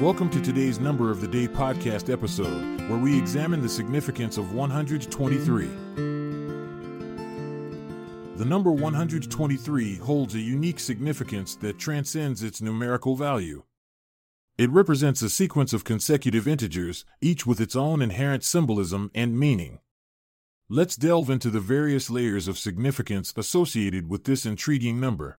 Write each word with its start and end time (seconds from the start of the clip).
Welcome 0.00 0.28
to 0.32 0.42
today's 0.42 0.78
Number 0.78 1.10
of 1.10 1.22
the 1.22 1.26
Day 1.26 1.48
podcast 1.48 2.12
episode, 2.12 2.82
where 2.90 2.98
we 2.98 3.16
examine 3.16 3.62
the 3.62 3.68
significance 3.68 4.36
of 4.36 4.52
123. 4.52 5.66
The 8.36 8.44
number 8.44 8.70
123 8.72 9.96
holds 9.96 10.34
a 10.34 10.38
unique 10.38 10.80
significance 10.80 11.54
that 11.56 11.78
transcends 11.78 12.42
its 12.42 12.60
numerical 12.60 13.16
value. 13.16 13.62
It 14.58 14.68
represents 14.68 15.22
a 15.22 15.30
sequence 15.30 15.72
of 15.72 15.84
consecutive 15.84 16.46
integers, 16.46 17.06
each 17.22 17.46
with 17.46 17.58
its 17.58 17.74
own 17.74 18.02
inherent 18.02 18.44
symbolism 18.44 19.10
and 19.14 19.40
meaning. 19.40 19.78
Let's 20.68 20.96
delve 20.96 21.30
into 21.30 21.48
the 21.48 21.60
various 21.60 22.10
layers 22.10 22.48
of 22.48 22.58
significance 22.58 23.32
associated 23.34 24.10
with 24.10 24.24
this 24.24 24.44
intriguing 24.44 25.00
number. 25.00 25.38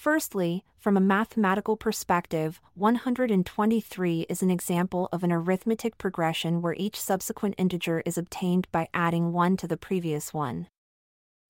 Firstly, 0.00 0.64
from 0.78 0.96
a 0.96 1.00
mathematical 1.16 1.76
perspective, 1.76 2.58
123 2.72 4.20
is 4.30 4.40
an 4.40 4.50
example 4.50 5.10
of 5.12 5.22
an 5.22 5.30
arithmetic 5.30 5.98
progression 5.98 6.62
where 6.62 6.72
each 6.78 6.98
subsequent 6.98 7.54
integer 7.58 8.02
is 8.06 8.16
obtained 8.16 8.66
by 8.72 8.88
adding 8.94 9.34
1 9.34 9.58
to 9.58 9.68
the 9.68 9.76
previous 9.76 10.32
one. 10.32 10.68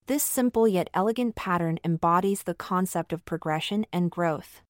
This 0.09 0.25
simple 0.25 0.67
yet 0.67 0.91
elegant 0.93 1.37
pattern 1.37 1.79
embodies 1.85 2.43
the 2.43 2.55
concept 2.55 3.13
of 3.13 3.25
progression 3.25 3.87
and 3.93 4.11
growth. 4.11 4.63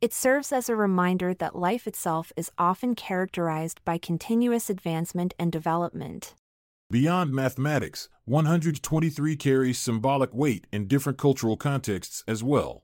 It 0.00 0.12
serves 0.12 0.50
as 0.50 0.68
a 0.68 0.74
reminder 0.74 1.34
that 1.34 1.54
life 1.54 1.86
itself 1.86 2.32
is 2.36 2.50
often 2.58 2.96
characterized 2.96 3.78
by 3.84 3.98
continuous 3.98 4.68
advancement 4.68 5.34
and 5.38 5.52
development. 5.52 6.34
Beyond 6.90 7.32
mathematics, 7.32 8.08
123 8.24 9.36
carries 9.36 9.78
symbolic 9.78 10.34
weight 10.34 10.66
in 10.72 10.88
different 10.88 11.16
cultural 11.18 11.56
contexts 11.56 12.24
as 12.26 12.42
well. 12.42 12.82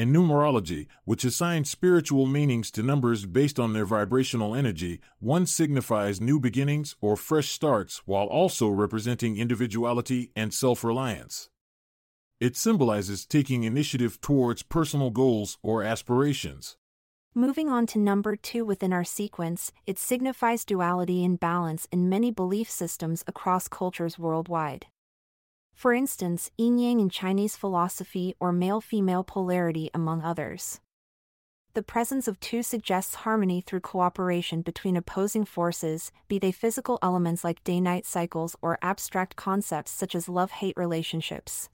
In 0.00 0.14
numerology, 0.14 0.86
which 1.04 1.26
assigns 1.26 1.68
spiritual 1.68 2.24
meanings 2.24 2.70
to 2.70 2.82
numbers 2.82 3.26
based 3.26 3.60
on 3.60 3.74
their 3.74 3.84
vibrational 3.84 4.54
energy, 4.54 4.98
one 5.18 5.44
signifies 5.44 6.22
new 6.22 6.40
beginnings 6.40 6.96
or 7.02 7.18
fresh 7.18 7.50
starts 7.50 8.00
while 8.06 8.24
also 8.24 8.70
representing 8.70 9.36
individuality 9.36 10.32
and 10.34 10.54
self 10.54 10.82
reliance. 10.84 11.50
It 12.40 12.56
symbolizes 12.56 13.26
taking 13.26 13.64
initiative 13.64 14.22
towards 14.22 14.62
personal 14.62 15.10
goals 15.10 15.58
or 15.62 15.82
aspirations. 15.82 16.78
Moving 17.34 17.68
on 17.68 17.84
to 17.88 17.98
number 17.98 18.36
two 18.36 18.64
within 18.64 18.94
our 18.94 19.04
sequence, 19.04 19.70
it 19.84 19.98
signifies 19.98 20.64
duality 20.64 21.22
and 21.26 21.38
balance 21.38 21.86
in 21.92 22.08
many 22.08 22.30
belief 22.30 22.70
systems 22.70 23.22
across 23.26 23.68
cultures 23.68 24.18
worldwide. 24.18 24.86
For 25.80 25.94
instance, 25.94 26.50
yin 26.58 26.78
yang 26.78 27.00
in 27.00 27.08
Chinese 27.08 27.56
philosophy 27.56 28.34
or 28.38 28.52
male 28.52 28.82
female 28.82 29.24
polarity, 29.24 29.88
among 29.94 30.20
others. 30.20 30.78
The 31.72 31.82
presence 31.82 32.28
of 32.28 32.38
two 32.38 32.62
suggests 32.62 33.14
harmony 33.24 33.62
through 33.62 33.80
cooperation 33.80 34.60
between 34.60 34.94
opposing 34.94 35.46
forces, 35.46 36.12
be 36.28 36.38
they 36.38 36.52
physical 36.52 36.98
elements 37.00 37.44
like 37.44 37.64
day 37.64 37.80
night 37.80 38.04
cycles 38.04 38.56
or 38.60 38.78
abstract 38.82 39.36
concepts 39.36 39.90
such 39.90 40.14
as 40.14 40.28
love 40.28 40.50
hate 40.50 40.76
relationships. 40.76 41.70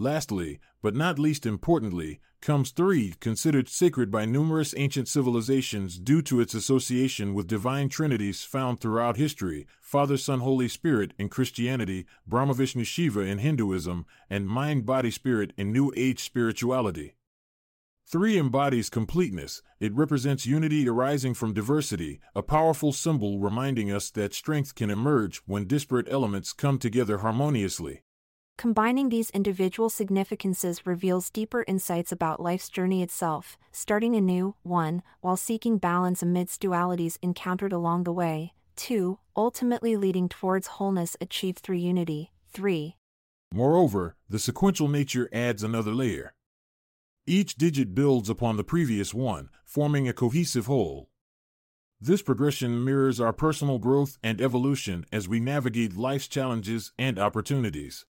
Lastly, 0.00 0.60
but 0.80 0.94
not 0.94 1.18
least 1.18 1.44
importantly, 1.44 2.20
comes 2.40 2.70
three, 2.70 3.14
considered 3.18 3.68
sacred 3.68 4.12
by 4.12 4.26
numerous 4.26 4.72
ancient 4.76 5.08
civilizations 5.08 5.98
due 5.98 6.22
to 6.22 6.40
its 6.40 6.54
association 6.54 7.34
with 7.34 7.48
divine 7.48 7.88
trinities 7.88 8.44
found 8.44 8.80
throughout 8.80 9.16
history 9.16 9.66
Father, 9.80 10.16
Son, 10.16 10.38
Holy 10.38 10.68
Spirit 10.68 11.14
in 11.18 11.28
Christianity, 11.28 12.06
Brahma, 12.28 12.54
Vishnu, 12.54 12.84
Shiva 12.84 13.22
in 13.22 13.38
Hinduism, 13.38 14.06
and 14.30 14.46
Mind, 14.46 14.86
Body, 14.86 15.10
Spirit 15.10 15.52
in 15.56 15.72
New 15.72 15.92
Age 15.96 16.22
spirituality. 16.22 17.16
Three 18.06 18.38
embodies 18.38 18.90
completeness. 18.90 19.62
It 19.80 19.96
represents 19.96 20.46
unity 20.46 20.88
arising 20.88 21.34
from 21.34 21.54
diversity, 21.54 22.20
a 22.36 22.42
powerful 22.44 22.92
symbol 22.92 23.40
reminding 23.40 23.90
us 23.90 24.10
that 24.10 24.32
strength 24.32 24.76
can 24.76 24.90
emerge 24.90 25.38
when 25.46 25.66
disparate 25.66 26.06
elements 26.08 26.52
come 26.52 26.78
together 26.78 27.18
harmoniously. 27.18 28.04
Combining 28.58 29.08
these 29.08 29.30
individual 29.30 29.88
significances 29.88 30.84
reveals 30.84 31.30
deeper 31.30 31.64
insights 31.68 32.10
about 32.10 32.42
life's 32.42 32.68
journey 32.68 33.04
itself, 33.04 33.56
starting 33.70 34.16
anew, 34.16 34.56
1. 34.64 35.00
While 35.20 35.36
seeking 35.36 35.78
balance 35.78 36.24
amidst 36.24 36.60
dualities 36.60 37.18
encountered 37.22 37.72
along 37.72 38.02
the 38.02 38.12
way, 38.12 38.54
2. 38.74 39.20
Ultimately 39.36 39.96
leading 39.96 40.28
towards 40.28 40.66
wholeness 40.66 41.16
achieved 41.20 41.60
through 41.60 41.76
unity, 41.76 42.32
3. 42.52 42.96
Moreover, 43.54 44.16
the 44.28 44.40
sequential 44.40 44.88
nature 44.88 45.28
adds 45.32 45.62
another 45.62 45.92
layer. 45.92 46.34
Each 47.28 47.54
digit 47.54 47.94
builds 47.94 48.28
upon 48.28 48.56
the 48.56 48.64
previous 48.64 49.14
one, 49.14 49.50
forming 49.64 50.08
a 50.08 50.12
cohesive 50.12 50.66
whole. 50.66 51.10
This 52.00 52.22
progression 52.22 52.84
mirrors 52.84 53.20
our 53.20 53.32
personal 53.32 53.78
growth 53.78 54.18
and 54.20 54.40
evolution 54.40 55.04
as 55.12 55.28
we 55.28 55.38
navigate 55.38 55.96
life's 55.96 56.26
challenges 56.26 56.90
and 56.98 57.20
opportunities. 57.20 58.04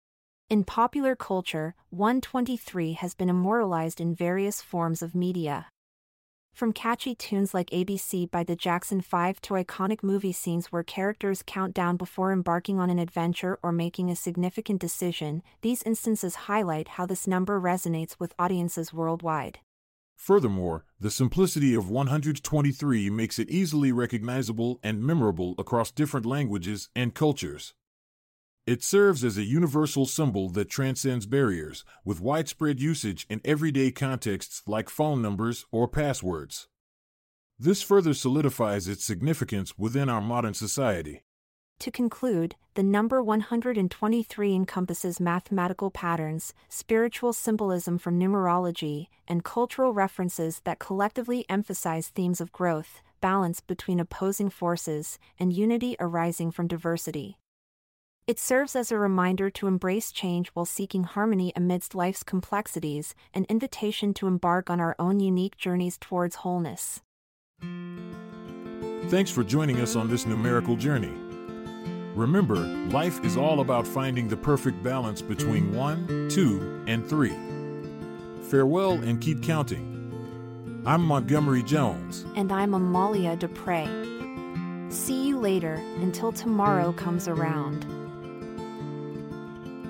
In 0.48 0.64
popular 0.64 1.16
culture, 1.16 1.74
123 1.90 2.94
has 2.94 3.16
been 3.16 3.30
immortalized 3.30 4.00
in 4.00 4.14
various 4.14 4.62
forms 4.62 5.02
of 5.02 5.16
media. 5.16 5.70
From 6.54 6.72
catchy 6.72 7.16
tunes 7.16 7.56
like 7.56 7.72
ABC 7.72 8.30
by 8.30 8.44
the 8.44 8.56
Jackson 8.56 9.02
5 9.02 9.42
to 9.42 9.56
iconic 9.56 10.04
movie 10.04 10.32
scenes 10.32 10.68
where 10.68 10.84
characters 10.84 11.44
count 11.48 11.74
down 11.74 11.98
before 11.98 12.32
embarking 12.32 12.80
on 12.80 12.92
an 12.92 13.00
adventure 13.00 13.58
or 13.64 13.72
making 13.72 14.12
a 14.12 14.16
significant 14.16 14.80
decision, 14.80 15.42
these 15.62 15.82
instances 15.82 16.36
highlight 16.36 16.90
how 16.90 17.08
this 17.08 17.26
number 17.26 17.60
resonates 17.60 18.20
with 18.20 18.36
audiences 18.38 18.94
worldwide. 18.94 19.58
Furthermore, 20.16 20.86
the 21.00 21.10
simplicity 21.10 21.74
of 21.74 21.90
123 21.90 23.10
makes 23.10 23.40
it 23.40 23.50
easily 23.50 23.92
recognizable 23.92 24.80
and 24.84 25.04
memorable 25.04 25.56
across 25.58 25.90
different 25.90 26.28
languages 26.28 26.88
and 26.96 27.16
cultures. 27.16 27.74
It 28.68 28.84
serves 28.84 29.24
as 29.24 29.38
a 29.38 29.44
universal 29.44 30.08
symbol 30.08 30.50
that 30.50 30.72
transcends 30.72 31.28
barriers, 31.28 31.86
with 32.04 32.20
widespread 32.20 32.80
usage 32.80 33.28
in 33.30 33.40
everyday 33.46 33.92
contexts 33.92 34.64
like 34.66 34.90
phone 34.90 35.22
numbers 35.22 35.68
or 35.72 35.88
passwords. 35.88 36.68
This 37.60 37.84
further 37.84 38.16
solidifies 38.16 38.88
its 38.88 39.06
significance 39.06 39.78
within 39.78 40.10
our 40.10 40.20
modern 40.20 40.56
society. 40.56 41.22
To 41.78 41.92
conclude, 41.92 42.56
the 42.74 42.82
number 42.82 43.22
123 43.22 44.56
encompasses 44.56 45.20
mathematical 45.20 45.92
patterns, 45.92 46.52
spiritual 46.68 47.34
symbolism 47.34 48.00
from 48.00 48.20
numerology, 48.20 49.10
and 49.28 49.44
cultural 49.44 49.94
references 49.94 50.62
that 50.64 50.80
collectively 50.80 51.46
emphasize 51.50 52.08
themes 52.08 52.42
of 52.42 52.52
growth, 52.52 53.04
balance 53.22 53.60
between 53.60 54.00
opposing 54.00 54.50
forces, 54.50 55.20
and 55.40 55.54
unity 55.54 55.96
arising 56.00 56.50
from 56.50 56.68
diversity. 56.68 57.38
It 58.28 58.40
serves 58.40 58.76
as 58.76 58.92
a 58.92 58.98
reminder 58.98 59.52
to 59.52 59.68
embrace 59.68 60.12
change 60.12 60.50
while 60.56 60.66
seeking 60.66 61.04
harmony 61.04 61.54
amidst 61.56 61.94
life's 61.94 62.24
complexities, 62.24 63.14
an 63.36 63.46
invitation 63.50 64.16
to 64.16 64.26
embark 64.26 64.68
on 64.68 64.80
our 64.80 64.96
own 64.98 65.20
unique 65.20 65.58
journeys 65.58 66.00
towards 66.00 66.38
wholeness. 66.38 67.04
Thanks 69.10 69.30
for 69.30 69.44
joining 69.44 69.80
us 69.80 69.96
on 69.96 70.10
this 70.10 70.26
numerical 70.26 70.76
journey. 70.76 71.14
Remember, 72.16 72.56
life 72.56 73.24
is 73.24 73.38
all 73.38 73.60
about 73.60 73.86
finding 73.86 74.28
the 74.28 74.38
perfect 74.38 74.82
balance 74.82 75.22
between 75.22 75.72
1, 75.76 76.30
2, 76.32 76.86
and 76.88 77.08
3. 77.08 77.32
Farewell 78.50 78.94
and 79.04 79.22
keep 79.22 79.44
counting. 79.44 80.82
I'm 80.84 81.04
Montgomery 81.04 81.62
Jones. 81.62 82.26
And 82.36 82.52
I'm 82.52 82.74
Amalia 82.74 83.36
Dupre. 83.36 83.86
See 84.90 85.28
you 85.28 85.38
later 85.38 85.76
until 85.98 86.32
tomorrow 86.32 86.92
comes 86.92 87.28
around. 87.28 87.86